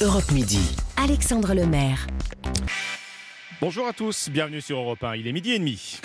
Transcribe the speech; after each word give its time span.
Europe 0.00 0.30
Midi. 0.32 0.58
Alexandre 0.96 1.54
Lemaire. 1.54 2.06
Bonjour 3.60 3.86
à 3.86 3.92
tous, 3.92 4.30
bienvenue 4.30 4.60
sur 4.60 4.78
Europe 4.78 5.04
1. 5.04 5.16
Il 5.16 5.26
est 5.28 5.32
midi 5.32 5.52
et 5.52 5.58
demi. 5.58 6.00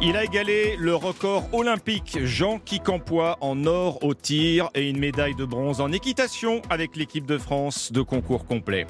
Il 0.00 0.16
a 0.16 0.22
égalé 0.22 0.76
le 0.78 0.94
record 0.94 1.52
olympique 1.52 2.18
Jean 2.22 2.60
Quincampoix 2.60 3.36
en 3.40 3.66
or 3.66 4.04
au 4.04 4.14
tir 4.14 4.70
et 4.76 4.88
une 4.88 4.98
médaille 5.00 5.34
de 5.34 5.44
bronze 5.44 5.80
en 5.80 5.90
équitation 5.90 6.62
avec 6.70 6.94
l'équipe 6.94 7.26
de 7.26 7.36
France 7.36 7.90
de 7.90 8.00
concours 8.00 8.46
complet. 8.46 8.86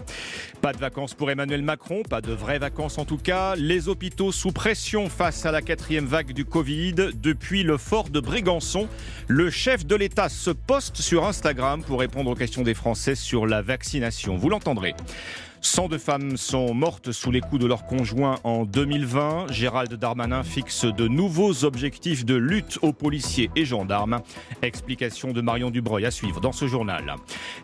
Pas 0.61 0.75
de 0.75 0.79
vacances 0.79 1.15
pour 1.15 1.31
Emmanuel 1.31 1.63
Macron, 1.63 2.03
pas 2.03 2.21
de 2.21 2.33
vraies 2.33 2.59
vacances 2.59 2.99
en 2.99 3.07
tout 3.07 3.17
cas. 3.17 3.57
Les 3.57 3.89
hôpitaux 3.89 4.33
sous 4.33 4.53
pression 4.53 5.09
face 5.09 5.47
à 5.47 5.51
la 5.51 5.63
quatrième 5.63 6.05
vague 6.05 6.33
du 6.33 6.45
Covid. 6.45 6.95
Depuis 7.15 7.63
le 7.63 7.79
fort 7.79 8.11
de 8.11 8.21
Brégançon, 8.21 8.87
le 9.29 9.49
chef 9.49 9.87
de 9.87 9.97
l'État 9.97 10.29
se 10.29 10.51
poste 10.51 10.99
sur 10.99 11.25
Instagram 11.25 11.83
pour 11.83 12.01
répondre 12.01 12.31
aux 12.31 12.37
questions 12.37 12.63
des 12.63 12.75
Français 12.75 13.15
sur 13.15 13.47
la 13.47 13.63
vaccination. 13.63 14.37
Vous 14.37 14.51
l'entendrez. 14.51 14.95
102 15.61 15.99
femmes 15.99 16.37
sont 16.37 16.73
mortes 16.73 17.11
sous 17.11 17.31
les 17.31 17.41
coups 17.41 17.61
de 17.61 17.67
leurs 17.67 17.85
conjoints 17.85 18.37
en 18.45 18.65
2020. 18.65 19.51
Gérald 19.51 19.93
Darmanin 19.95 20.43
fixe 20.43 20.85
de 20.85 21.09
nouveaux 21.09 21.65
objectifs 21.65 22.25
de 22.25 22.37
lutte 22.37 22.79
aux 22.83 22.93
policiers 22.93 23.51
et 23.57 23.65
gendarmes. 23.65 24.21
Explication 24.63 25.33
de 25.33 25.41
Marion 25.41 25.71
Dubreuil 25.71 26.07
à 26.07 26.11
suivre 26.11 26.41
dans 26.41 26.53
ce 26.53 26.67
journal. 26.67 27.15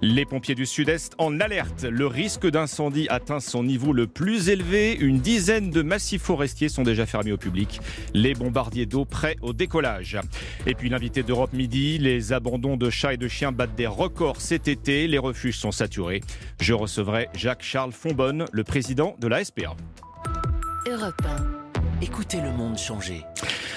Les 0.03 0.25
pompiers 0.25 0.57
du 0.57 0.67
Sud-Est 0.67 1.15
en 1.19 1.39
alerte. 1.41 1.85
Le 1.85 2.07
risque 2.07 2.49
d'incendie 2.49 3.07
atteint 3.11 3.41
son 3.41 3.63
niveau 3.63 3.93
le 3.93 4.07
plus 4.07 4.49
élevé. 4.49 4.97
Une 4.97 5.21
dizaine 5.21 5.71
de 5.71 5.83
massifs 5.83 6.23
forestiers 6.23 6.69
sont 6.69 6.83
déjà 6.83 7.07
fermés 7.07 7.33
au 7.33 7.39
public. 7.39 7.81
Les 8.13 8.35
bombardiers 8.35 8.87
d'eau 8.87 9.05
prêts 9.05 9.37
au 9.41 9.53
décollage. 9.53 10.19
Et 10.67 10.75
puis 10.75 10.89
l'invité 10.89 11.23
d'Europe 11.23 11.53
Midi, 11.53 11.99
les 11.99 12.33
abandons 12.33 12.77
de 12.77 12.91
chats 12.91 13.15
et 13.15 13.19
de 13.19 13.29
chiens 13.29 13.53
battent 13.53 13.77
des 13.77 13.87
records 13.87 14.41
cet 14.41 14.67
été. 14.67 15.07
Les 15.07 15.19
refuges 15.19 15.59
sont 15.59 15.73
saturés. 15.73 16.23
Je 16.61 16.75
recevrai 16.75 17.29
Jacques 17.35 17.63
Charles 17.63 17.84
Charles 17.85 17.93
Fonbonne, 17.93 18.47
le 18.51 18.65
président 18.65 19.15
de 19.19 19.29
la 19.29 19.45
SPA. 19.45 19.77
Europe 20.89 21.21
1. 21.23 22.01
Écoutez 22.01 22.41
le 22.41 22.51
monde 22.51 22.79
changer. 22.79 23.27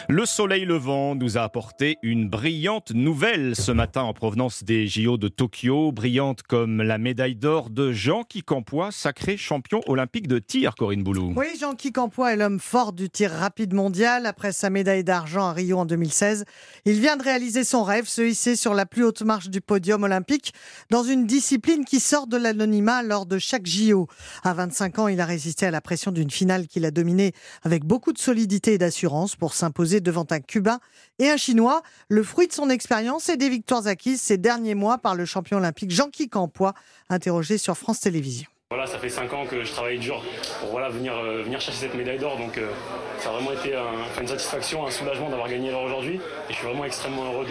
Le 0.09 0.25
soleil 0.25 0.63
levant 0.63 1.15
nous 1.15 1.37
a 1.37 1.41
apporté 1.41 1.97
une 2.01 2.29
brillante 2.29 2.91
nouvelle 2.91 3.57
ce 3.57 3.73
matin 3.73 4.03
en 4.03 4.13
provenance 4.13 4.63
des 4.63 4.87
JO 4.87 5.17
de 5.17 5.27
Tokyo, 5.27 5.91
brillante 5.91 6.43
comme 6.43 6.81
la 6.81 6.97
médaille 6.97 7.35
d'or 7.35 7.69
de 7.69 7.91
Jean 7.91 8.23
Quincampoix, 8.23 8.91
sacré 8.93 9.35
champion 9.35 9.81
olympique 9.85 10.29
de 10.29 10.39
tir, 10.39 10.75
Corinne 10.75 11.03
Boulou. 11.03 11.33
Oui, 11.35 11.47
Jean 11.59 11.75
Quincampoix 11.75 12.31
est 12.31 12.37
l'homme 12.37 12.61
fort 12.61 12.93
du 12.93 13.09
tir 13.09 13.31
rapide 13.31 13.73
mondial. 13.73 14.25
Après 14.25 14.53
sa 14.53 14.69
médaille 14.69 15.03
d'argent 15.03 15.45
à 15.47 15.51
Rio 15.51 15.77
en 15.77 15.85
2016, 15.85 16.45
il 16.85 17.01
vient 17.01 17.17
de 17.17 17.23
réaliser 17.23 17.65
son 17.65 17.83
rêve, 17.83 18.07
se 18.07 18.21
hisser 18.21 18.55
sur 18.55 18.73
la 18.73 18.85
plus 18.85 19.03
haute 19.03 19.23
marche 19.23 19.49
du 19.49 19.59
podium 19.59 20.03
olympique 20.03 20.53
dans 20.89 21.03
une 21.03 21.25
discipline 21.25 21.83
qui 21.83 21.99
sort 21.99 22.27
de 22.27 22.37
l'anonymat 22.37 23.03
lors 23.03 23.25
de 23.25 23.39
chaque 23.39 23.65
JO. 23.65 24.07
À 24.45 24.53
25 24.53 24.99
ans, 24.99 25.07
il 25.09 25.19
a 25.19 25.25
résisté 25.25 25.65
à 25.65 25.71
la 25.71 25.81
pression 25.81 26.11
d'une 26.11 26.31
finale 26.31 26.67
qu'il 26.67 26.85
a 26.85 26.91
dominée 26.91 27.33
avec 27.63 27.83
beaucoup 27.83 28.13
de 28.13 28.19
solidité 28.19 28.75
et 28.75 28.77
d'assurance 28.77 29.35
pour 29.35 29.53
s'imposer 29.53 29.96
devant 30.01 30.25
un 30.29 30.39
Cubain 30.39 30.79
et 31.19 31.29
un 31.29 31.37
Chinois, 31.37 31.81
le 32.09 32.23
fruit 32.23 32.47
de 32.47 32.53
son 32.53 32.69
expérience 32.69 33.29
et 33.29 33.37
des 33.37 33.49
victoires 33.49 33.87
acquises 33.87 34.21
ces 34.21 34.37
derniers 34.37 34.75
mois 34.75 34.97
par 34.97 35.15
le 35.15 35.25
champion 35.25 35.57
olympique 35.57 35.91
Jean-Qui 35.91 36.29
Campois, 36.29 36.73
interrogé 37.09 37.57
sur 37.57 37.77
France 37.77 37.99
Télévisions. 37.99 38.49
Voilà, 38.69 38.85
ça 38.85 38.99
fait 38.99 39.07
5 39.07 39.31
ans 39.31 39.45
que 39.45 39.63
je 39.63 39.71
travaille 39.71 39.97
dur 39.97 40.21
pour 40.59 40.71
voilà, 40.71 40.89
venir, 40.89 41.13
euh, 41.13 41.41
venir 41.41 41.61
chercher 41.61 41.87
cette 41.87 41.95
médaille 41.95 42.19
d'or. 42.19 42.35
Donc 42.37 42.57
euh, 42.57 42.69
ça 43.17 43.29
a 43.29 43.31
vraiment 43.31 43.53
été 43.53 43.73
une 44.19 44.27
satisfaction, 44.27 44.85
un 44.85 44.91
soulagement 44.91 45.29
d'avoir 45.29 45.47
gagné 45.47 45.71
l'or 45.71 45.83
aujourd'hui. 45.83 46.15
Et 46.15 46.51
je 46.51 46.55
suis 46.57 46.67
vraiment 46.67 46.83
extrêmement 46.83 47.31
heureux 47.31 47.45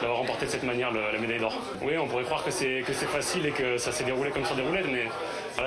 d'avoir 0.00 0.20
remporté 0.20 0.46
de 0.46 0.50
cette 0.50 0.62
manière 0.62 0.90
la 0.92 1.18
médaille 1.18 1.40
d'or. 1.40 1.60
Oui, 1.82 1.98
on 1.98 2.06
pourrait 2.06 2.24
croire 2.24 2.42
que 2.42 2.50
c'est 2.50 2.82
facile 2.82 3.44
et 3.44 3.50
que 3.50 3.76
ça 3.76 3.92
s'est 3.92 4.04
déroulé 4.04 4.30
comme 4.30 4.44
des 4.56 4.62
roulettes, 4.62 4.88
mais 4.90 5.08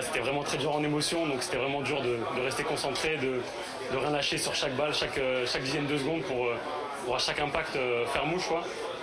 c'était 0.01 0.19
vraiment 0.19 0.43
très 0.43 0.57
dur 0.57 0.75
en 0.75 0.83
émotion. 0.83 1.25
Donc 1.25 1.41
c'était 1.41 1.57
vraiment 1.57 1.81
dur 1.81 2.01
de, 2.01 2.41
rester 2.41 2.63
concentré, 2.63 3.17
de, 3.17 3.41
de, 3.91 3.97
rien 3.97 4.11
lâcher 4.11 4.37
sur 4.37 4.53
chaque 4.53 4.75
balle, 4.75 4.93
chaque, 4.93 5.17
euh, 5.17 5.45
dixième 5.61 5.87
de 5.87 5.97
seconde 5.97 6.21
pour, 6.23 6.47
pour 7.05 7.15
à 7.15 7.19
chaque 7.19 7.39
impact 7.39 7.73
faire 8.13 8.25
mouche. 8.25 8.49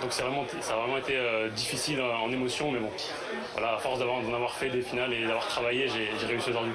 Donc 0.03 0.13
vraiment, 0.13 0.45
ça 0.61 0.75
a 0.75 0.77
vraiment 0.79 0.99
été 0.99 1.17
difficile 1.55 2.01
en 2.01 2.31
émotion, 2.31 2.71
mais 2.71 2.79
bon, 2.79 2.91
voilà, 3.53 3.77
à 3.77 3.79
force 3.79 3.99
d'en 3.99 4.35
avoir, 4.35 4.55
fait 4.55 4.71
des 4.71 4.83
finales 4.83 5.13
et 5.13 5.23
d'avoir 5.23 5.47
travaillé, 5.49 5.89
j'ai 5.89 6.27
réussi 6.27 6.51
aujourd'hui. 6.51 6.73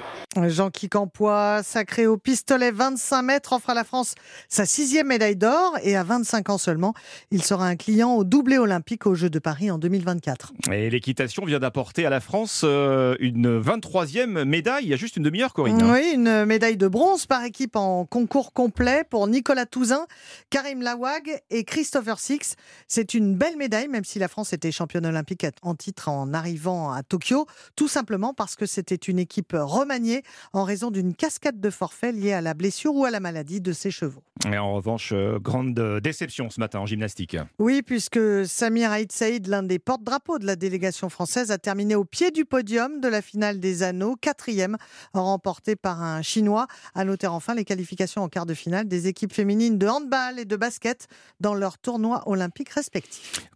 Jean 0.48 0.70
Quincampoix, 0.70 1.62
sacré 1.62 2.06
au 2.06 2.16
pistolet 2.16 2.70
25 2.70 3.22
mètres, 3.22 3.52
offre 3.52 3.70
à 3.70 3.74
la 3.74 3.84
France 3.84 4.14
sa 4.48 4.64
sixième 4.64 5.08
médaille 5.08 5.36
d'or 5.36 5.76
et 5.82 5.96
à 5.96 6.02
25 6.02 6.50
ans 6.50 6.58
seulement, 6.58 6.94
il 7.30 7.42
sera 7.42 7.66
un 7.66 7.76
client 7.76 8.14
au 8.14 8.24
doublé 8.24 8.58
olympique 8.58 9.06
aux 9.06 9.14
Jeux 9.14 9.30
de 9.30 9.38
Paris 9.38 9.70
en 9.70 9.78
2024. 9.78 10.52
Et 10.72 10.90
l'équitation 10.90 11.44
vient 11.44 11.58
d'apporter 11.58 12.06
à 12.06 12.10
la 12.10 12.20
France 12.20 12.62
euh, 12.64 13.14
une 13.20 13.60
23e 13.60 14.44
médaille 14.44 14.84
il 14.84 14.88
y 14.88 14.94
a 14.94 14.96
juste 14.96 15.16
une 15.16 15.22
demi-heure, 15.22 15.52
Corinne. 15.52 15.82
Oui, 15.82 16.12
une 16.14 16.44
médaille 16.44 16.76
de 16.76 16.88
bronze 16.88 17.26
par 17.26 17.44
équipe 17.44 17.76
en 17.76 18.04
concours 18.04 18.52
complet 18.52 19.04
pour 19.08 19.26
Nicolas 19.26 19.66
Touzin, 19.66 20.06
Karim 20.50 20.82
Lawag 20.82 21.40
et 21.50 21.64
Christopher 21.64 22.18
Six. 22.18 22.56
C'est 22.88 23.11
une 23.14 23.36
belle 23.36 23.56
médaille, 23.56 23.88
même 23.88 24.04
si 24.04 24.18
la 24.18 24.28
France 24.28 24.52
était 24.52 24.72
championne 24.72 25.06
olympique 25.06 25.46
en 25.62 25.74
titre 25.74 26.08
en 26.08 26.32
arrivant 26.34 26.92
à 26.92 27.02
Tokyo, 27.02 27.46
tout 27.76 27.88
simplement 27.88 28.34
parce 28.34 28.56
que 28.56 28.66
c'était 28.66 28.94
une 28.94 29.18
équipe 29.18 29.54
remaniée 29.54 30.22
en 30.52 30.64
raison 30.64 30.90
d'une 30.90 31.14
cascade 31.14 31.60
de 31.60 31.70
forfaits 31.70 32.14
liée 32.14 32.32
à 32.32 32.40
la 32.40 32.54
blessure 32.54 32.94
ou 32.94 33.04
à 33.04 33.10
la 33.10 33.20
maladie 33.20 33.60
de 33.60 33.72
ses 33.72 33.90
chevaux. 33.90 34.22
Et 34.50 34.58
en 34.58 34.74
revanche, 34.74 35.12
euh, 35.12 35.38
grande 35.38 35.74
déception 36.00 36.50
ce 36.50 36.58
matin 36.58 36.80
en 36.80 36.86
gymnastique. 36.86 37.36
Oui, 37.58 37.82
puisque 37.82 38.46
Samir 38.46 38.90
Haït 38.90 39.12
Saïd, 39.12 39.46
l'un 39.46 39.62
des 39.62 39.78
porte-drapeaux 39.78 40.38
de 40.38 40.46
la 40.46 40.56
délégation 40.56 41.08
française, 41.08 41.50
a 41.50 41.58
terminé 41.58 41.94
au 41.94 42.04
pied 42.04 42.30
du 42.30 42.44
podium 42.44 43.00
de 43.00 43.08
la 43.08 43.22
finale 43.22 43.60
des 43.60 43.82
anneaux, 43.82 44.16
quatrième, 44.16 44.76
remporté 45.14 45.76
par 45.76 46.02
un 46.02 46.22
Chinois. 46.22 46.66
À 46.94 47.04
noter 47.04 47.26
enfin 47.26 47.54
les 47.54 47.64
qualifications 47.64 48.22
en 48.22 48.28
quart 48.28 48.46
de 48.46 48.54
finale 48.54 48.88
des 48.88 49.06
équipes 49.06 49.32
féminines 49.32 49.78
de 49.78 49.86
handball 49.86 50.38
et 50.38 50.44
de 50.44 50.56
basket 50.56 51.06
dans 51.40 51.54
leurs 51.54 51.78
tournois 51.78 52.22
olympiques 52.26 52.70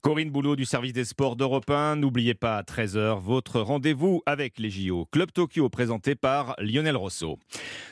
Corinne 0.07 0.31
Boulot 0.31 0.55
du 0.55 0.65
service 0.65 0.93
des 0.93 1.05
sports 1.05 1.35
d'Europe 1.35 1.69
1. 1.69 1.97
N'oubliez 1.97 2.35
pas 2.35 2.59
à 2.59 2.63
13h 2.63 3.21
votre 3.21 3.61
rendez-vous 3.61 4.23
avec 4.25 4.59
les 4.59 4.71
JO. 4.71 5.09
Club 5.11 5.33
Tokyo 5.33 5.69
présenté 5.69 6.15
par 6.15 6.55
Lionel 6.59 6.97
Rousseau. 6.97 7.39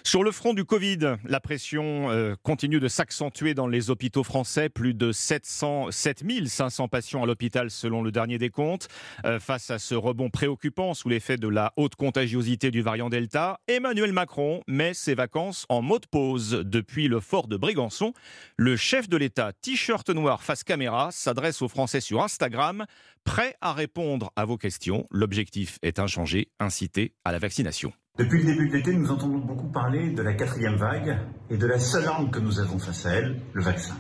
Sur 0.04 0.22
le 0.22 0.30
front 0.30 0.54
du 0.54 0.64
Covid, 0.64 1.16
la 1.24 1.40
pression 1.40 2.10
euh, 2.10 2.36
continue 2.42 2.78
de 2.78 2.88
s'accentuer 2.88 3.54
dans 3.54 3.66
les 3.66 3.90
hôpitaux 3.90 4.22
français. 4.22 4.68
Plus 4.68 4.94
de 4.94 5.12
700, 5.12 5.90
7500 5.90 6.88
patients 6.88 7.22
à 7.22 7.26
l'hôpital 7.26 7.70
selon 7.70 8.02
le 8.02 8.12
dernier 8.12 8.38
décompte. 8.38 8.88
Euh, 9.24 9.40
face 9.40 9.70
à 9.70 9.78
ce 9.78 9.94
rebond 9.94 10.30
préoccupant 10.30 10.94
sous 10.94 11.08
l'effet 11.08 11.36
de 11.36 11.48
la 11.48 11.72
haute 11.76 11.96
contagiosité 11.96 12.70
du 12.70 12.82
variant 12.82 13.08
Delta, 13.08 13.60
Emmanuel 13.68 14.12
Macron 14.12 14.62
met 14.66 14.94
ses 14.94 15.14
vacances 15.14 15.66
en 15.68 15.82
mode 15.82 16.06
pause. 16.06 16.62
Depuis 16.64 17.08
le 17.08 17.20
fort 17.20 17.48
de 17.48 17.56
Brégançon, 17.56 18.12
le 18.56 18.76
chef 18.76 19.08
de 19.08 19.16
l'État, 19.16 19.52
t-shirt 19.52 20.08
noir 20.10 20.42
face 20.42 20.64
caméra, 20.64 21.10
s'adresse 21.10 21.43
aux 21.62 21.68
Français 21.68 22.00
sur 22.00 22.22
Instagram, 22.22 22.86
prêt 23.24 23.56
à 23.60 23.72
répondre 23.72 24.32
à 24.36 24.44
vos 24.44 24.56
questions. 24.56 25.06
L'objectif 25.10 25.78
est 25.82 25.98
inchangé, 25.98 26.48
inciter 26.58 27.14
à 27.24 27.32
la 27.32 27.38
vaccination. 27.38 27.92
Depuis 28.18 28.42
le 28.42 28.52
début 28.52 28.68
de 28.68 28.74
l'été, 28.74 28.94
nous 28.94 29.10
entendons 29.10 29.38
beaucoup 29.38 29.68
parler 29.68 30.10
de 30.10 30.22
la 30.22 30.34
quatrième 30.34 30.76
vague 30.76 31.18
et 31.50 31.56
de 31.56 31.66
la 31.66 31.78
seule 31.78 32.06
arme 32.06 32.30
que 32.30 32.38
nous 32.38 32.60
avons 32.60 32.78
face 32.78 33.06
à 33.06 33.10
elle, 33.10 33.40
le 33.52 33.62
vaccin. 33.62 33.96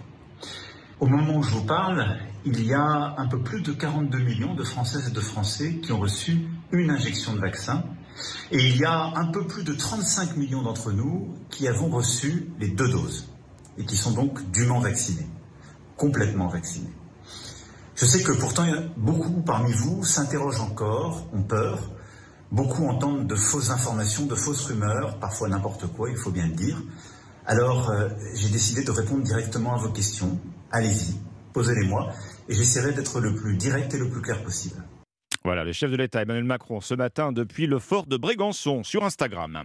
Au 1.00 1.06
moment 1.06 1.38
où 1.38 1.42
je 1.42 1.50
vous 1.50 1.64
parle, 1.64 2.18
il 2.44 2.64
y 2.64 2.72
a 2.72 3.14
un 3.18 3.26
peu 3.26 3.40
plus 3.40 3.60
de 3.62 3.72
42 3.72 4.18
millions 4.18 4.54
de 4.54 4.62
Françaises 4.62 5.08
et 5.08 5.12
de 5.12 5.20
Français 5.20 5.80
qui 5.82 5.92
ont 5.92 5.98
reçu 5.98 6.46
une 6.70 6.90
injection 6.90 7.34
de 7.34 7.40
vaccin. 7.40 7.84
Et 8.52 8.58
il 8.58 8.76
y 8.76 8.84
a 8.84 9.12
un 9.16 9.26
peu 9.26 9.46
plus 9.46 9.64
de 9.64 9.72
35 9.72 10.36
millions 10.36 10.62
d'entre 10.62 10.92
nous 10.92 11.34
qui 11.50 11.66
avons 11.66 11.88
reçu 11.88 12.48
les 12.60 12.68
deux 12.68 12.88
doses 12.88 13.28
et 13.78 13.84
qui 13.84 13.96
sont 13.96 14.12
donc 14.12 14.48
dûment 14.52 14.78
vaccinés, 14.78 15.26
complètement 15.96 16.46
vaccinés. 16.46 16.92
Je 17.96 18.04
sais 18.04 18.22
que 18.22 18.32
pourtant 18.32 18.64
beaucoup 18.96 19.42
parmi 19.42 19.72
vous 19.72 20.04
s'interrogent 20.04 20.60
encore, 20.60 21.26
ont 21.32 21.42
peur, 21.42 21.78
Beaucoup 22.54 22.86
entendent 22.86 23.26
de 23.26 23.34
fausses 23.34 23.70
informations, 23.70 24.26
de 24.26 24.36
fausses 24.36 24.66
rumeurs, 24.66 25.18
parfois 25.18 25.48
n'importe 25.48 25.88
quoi, 25.88 26.08
il 26.08 26.16
faut 26.16 26.30
bien 26.30 26.46
le 26.46 26.52
dire. 26.52 26.80
Alors, 27.46 27.90
euh, 27.90 28.08
j'ai 28.36 28.48
décidé 28.48 28.84
de 28.84 28.92
répondre 28.92 29.24
directement 29.24 29.74
à 29.74 29.78
vos 29.78 29.90
questions. 29.90 30.38
Allez-y, 30.70 31.16
posez-les-moi, 31.52 32.12
et 32.48 32.54
j'essaierai 32.54 32.92
d'être 32.92 33.18
le 33.18 33.34
plus 33.34 33.56
direct 33.56 33.92
et 33.92 33.98
le 33.98 34.08
plus 34.08 34.20
clair 34.20 34.40
possible. 34.44 34.76
Voilà, 35.42 35.64
le 35.64 35.72
chef 35.72 35.90
de 35.90 35.96
l'État 35.96 36.22
Emmanuel 36.22 36.44
Macron 36.44 36.80
ce 36.80 36.94
matin 36.94 37.32
depuis 37.32 37.66
le 37.66 37.80
fort 37.80 38.06
de 38.06 38.16
Brégançon 38.16 38.84
sur 38.84 39.04
Instagram. 39.04 39.64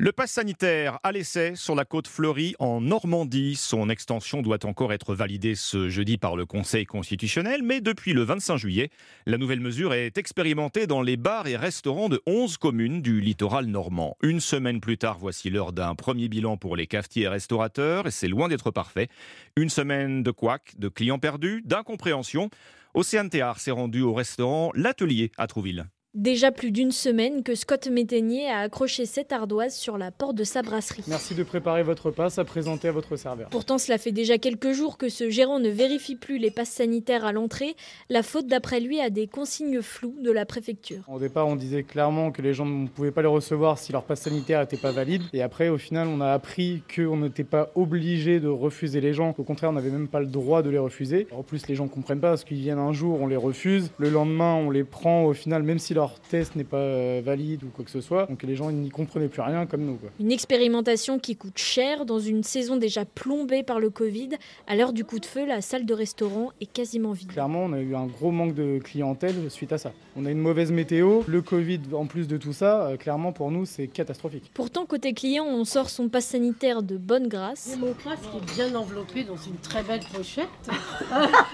Le 0.00 0.12
pass 0.12 0.30
sanitaire 0.30 1.00
à 1.02 1.10
l'essai 1.10 1.56
sur 1.56 1.74
la 1.74 1.84
côte 1.84 2.06
fleurie 2.06 2.54
en 2.60 2.80
Normandie. 2.80 3.56
Son 3.56 3.90
extension 3.90 4.42
doit 4.42 4.64
encore 4.64 4.92
être 4.92 5.12
validée 5.12 5.56
ce 5.56 5.88
jeudi 5.88 6.18
par 6.18 6.36
le 6.36 6.46
Conseil 6.46 6.86
constitutionnel, 6.86 7.64
mais 7.64 7.80
depuis 7.80 8.12
le 8.12 8.22
25 8.22 8.58
juillet, 8.58 8.90
la 9.26 9.38
nouvelle 9.38 9.58
mesure 9.58 9.94
est 9.94 10.16
expérimentée 10.16 10.86
dans 10.86 11.02
les 11.02 11.16
bars 11.16 11.48
et 11.48 11.56
restaurants 11.56 12.08
de 12.08 12.22
11 12.26 12.58
communes 12.58 13.02
du 13.02 13.20
littoral 13.20 13.66
normand. 13.66 14.16
Une 14.22 14.38
semaine 14.38 14.80
plus 14.80 14.98
tard, 14.98 15.18
voici 15.18 15.50
l'heure 15.50 15.72
d'un 15.72 15.96
premier 15.96 16.28
bilan 16.28 16.56
pour 16.56 16.76
les 16.76 16.86
cafetiers 16.86 17.24
et 17.24 17.28
restaurateurs, 17.28 18.06
et 18.06 18.12
c'est 18.12 18.28
loin 18.28 18.46
d'être 18.46 18.70
parfait. 18.70 19.08
Une 19.56 19.68
semaine 19.68 20.22
de 20.22 20.30
couac, 20.30 20.74
de 20.78 20.86
clients 20.86 21.18
perdus, 21.18 21.60
d'incompréhension. 21.64 22.50
Océane 22.94 23.30
Théard 23.30 23.58
s'est 23.58 23.72
rendue 23.72 24.02
au 24.02 24.14
restaurant 24.14 24.70
L'Atelier 24.76 25.32
à 25.38 25.48
Trouville. 25.48 25.88
Déjà 26.14 26.50
plus 26.50 26.70
d'une 26.70 26.90
semaine 26.90 27.42
que 27.42 27.54
Scott 27.54 27.86
Métainier 27.88 28.48
a 28.48 28.60
accroché 28.60 29.04
cette 29.04 29.30
ardoise 29.30 29.74
sur 29.74 29.98
la 29.98 30.10
porte 30.10 30.36
de 30.36 30.42
sa 30.42 30.62
brasserie. 30.62 31.04
Merci 31.06 31.34
de 31.34 31.42
préparer 31.42 31.82
votre 31.82 32.06
repas 32.06 32.40
à 32.40 32.44
présenter 32.44 32.88
à 32.88 32.92
votre 32.92 33.16
serveur. 33.16 33.50
Pourtant, 33.50 33.76
cela 33.76 33.98
fait 33.98 34.10
déjà 34.10 34.38
quelques 34.38 34.72
jours 34.72 34.96
que 34.96 35.10
ce 35.10 35.28
gérant 35.28 35.58
ne 35.58 35.68
vérifie 35.68 36.16
plus 36.16 36.38
les 36.38 36.50
passes 36.50 36.70
sanitaires 36.70 37.26
à 37.26 37.32
l'entrée. 37.32 37.76
La 38.08 38.22
faute, 38.22 38.46
d'après 38.46 38.80
lui, 38.80 39.02
à 39.02 39.10
des 39.10 39.26
consignes 39.26 39.82
floues 39.82 40.16
de 40.22 40.30
la 40.30 40.46
préfecture. 40.46 41.02
Au 41.08 41.18
départ, 41.18 41.46
on 41.46 41.56
disait 41.56 41.82
clairement 41.82 42.32
que 42.32 42.40
les 42.40 42.54
gens 42.54 42.64
ne 42.64 42.88
pouvaient 42.88 43.10
pas 43.10 43.20
les 43.20 43.28
recevoir 43.28 43.78
si 43.78 43.92
leur 43.92 44.04
passe 44.04 44.22
sanitaire 44.22 44.60
n'était 44.60 44.78
pas 44.78 44.92
valide. 44.92 45.24
Et 45.34 45.42
après, 45.42 45.68
au 45.68 45.76
final, 45.76 46.08
on 46.08 46.22
a 46.22 46.32
appris 46.32 46.82
qu'on 46.96 47.18
n'était 47.18 47.44
pas 47.44 47.70
obligé 47.74 48.40
de 48.40 48.48
refuser 48.48 49.02
les 49.02 49.12
gens. 49.12 49.34
Au 49.36 49.44
contraire, 49.44 49.68
on 49.68 49.74
n'avait 49.74 49.90
même 49.90 50.08
pas 50.08 50.20
le 50.20 50.26
droit 50.26 50.62
de 50.62 50.70
les 50.70 50.78
refuser. 50.78 51.26
En 51.32 51.42
plus, 51.42 51.68
les 51.68 51.74
gens 51.74 51.84
ne 51.84 51.90
comprennent 51.90 52.20
pas 52.20 52.30
parce 52.30 52.44
qu'ils 52.44 52.60
viennent 52.60 52.78
un 52.78 52.94
jour, 52.94 53.20
on 53.20 53.26
les 53.26 53.36
refuse. 53.36 53.90
Le 53.98 54.08
lendemain, 54.08 54.54
on 54.54 54.70
les 54.70 54.84
prend. 54.84 55.26
Au 55.26 55.34
final, 55.34 55.62
même 55.62 55.78
si 55.78 55.97
leur 55.98 56.14
test 56.20 56.54
n'est 56.54 56.62
pas 56.62 56.76
euh, 56.76 57.20
valide 57.24 57.64
ou 57.64 57.70
quoi 57.74 57.84
que 57.84 57.90
ce 57.90 58.00
soit. 58.00 58.26
Donc 58.26 58.44
les 58.44 58.54
gens 58.54 58.70
n'y 58.70 58.88
comprenaient 58.88 59.26
plus 59.26 59.42
rien 59.42 59.66
comme 59.66 59.84
nous. 59.84 59.98
Une 60.20 60.30
expérimentation 60.30 61.18
qui 61.18 61.34
coûte 61.34 61.58
cher 61.58 62.06
dans 62.06 62.20
une 62.20 62.44
saison 62.44 62.76
déjà 62.76 63.04
plombée 63.04 63.64
par 63.64 63.80
le 63.80 63.90
Covid. 63.90 64.30
À 64.68 64.76
l'heure 64.76 64.92
du 64.92 65.04
coup 65.04 65.18
de 65.18 65.26
feu, 65.26 65.44
la 65.44 65.60
salle 65.60 65.86
de 65.86 65.94
restaurant 65.94 66.52
est 66.60 66.72
quasiment 66.72 67.10
vide. 67.10 67.32
Clairement, 67.32 67.64
on 67.64 67.72
a 67.72 67.80
eu 67.80 67.96
un 67.96 68.06
gros 68.06 68.30
manque 68.30 68.54
de 68.54 68.78
clientèle 68.78 69.50
suite 69.50 69.72
à 69.72 69.78
ça. 69.78 69.92
On 70.14 70.24
a 70.24 70.30
une 70.30 70.38
mauvaise 70.38 70.70
météo, 70.70 71.22
le 71.26 71.42
Covid 71.42 71.80
en 71.92 72.06
plus 72.06 72.28
de 72.28 72.36
tout 72.36 72.52
ça, 72.52 72.86
euh, 72.86 72.96
clairement 72.96 73.32
pour 73.32 73.50
nous 73.50 73.66
c'est 73.66 73.88
catastrophique. 73.88 74.52
Pourtant 74.54 74.86
côté 74.86 75.14
client, 75.14 75.46
on 75.46 75.64
sort 75.64 75.90
son 75.90 76.08
passe 76.08 76.26
sanitaire 76.26 76.84
de 76.84 76.96
bonne 76.96 77.26
grâce. 77.26 77.76
mon 77.80 77.92
passe 77.92 78.20
qui 78.20 78.36
est 78.36 78.54
bien 78.54 78.74
enveloppé 78.76 79.24
dans 79.24 79.36
une 79.36 79.56
très 79.56 79.82
belle 79.82 80.02
pochette. 80.14 80.46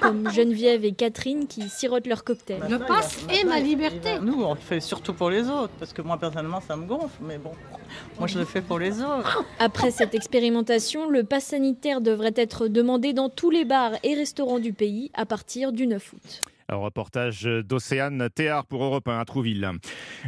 Comme 0.02 0.30
Geneviève 0.30 0.84
et 0.84 0.92
Catherine 0.92 1.46
qui 1.46 1.70
sirotent 1.70 2.06
leur 2.06 2.24
cocktail. 2.24 2.60
Le 2.68 2.78
passe 2.78 3.24
est 3.30 3.44
ma 3.44 3.60
liberté. 3.60 4.18
Nous, 4.20 4.33
on 4.42 4.54
le 4.54 4.60
fait 4.60 4.80
surtout 4.80 5.14
pour 5.14 5.30
les 5.30 5.48
autres, 5.48 5.72
parce 5.78 5.92
que 5.92 6.02
moi 6.02 6.16
personnellement 6.16 6.60
ça 6.60 6.76
me 6.76 6.86
gonfle, 6.86 7.22
mais 7.22 7.38
bon, 7.38 7.52
moi 8.18 8.26
je 8.26 8.38
le 8.38 8.44
fais 8.44 8.62
pour 8.62 8.78
les 8.78 9.00
autres. 9.02 9.44
Après 9.58 9.90
cette 9.90 10.14
expérimentation, 10.14 11.08
le 11.08 11.24
pass 11.24 11.44
sanitaire 11.44 12.00
devrait 12.00 12.34
être 12.36 12.68
demandé 12.68 13.12
dans 13.12 13.28
tous 13.28 13.50
les 13.50 13.64
bars 13.64 13.92
et 14.02 14.14
restaurants 14.14 14.58
du 14.58 14.72
pays 14.72 15.10
à 15.14 15.26
partir 15.26 15.72
du 15.72 15.86
9 15.86 16.12
août. 16.12 16.42
Un 16.68 16.76
reportage 16.76 17.44
d'Océane 17.44 18.28
Théard 18.34 18.64
pour 18.64 18.82
Europe 18.82 19.06
1 19.06 19.18
à 19.18 19.24
Trouville. 19.26 19.70